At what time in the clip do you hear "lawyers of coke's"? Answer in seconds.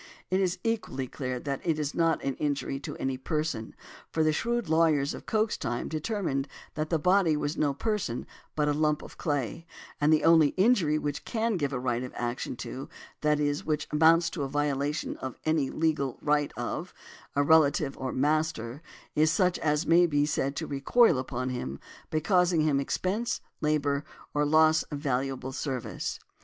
4.67-5.57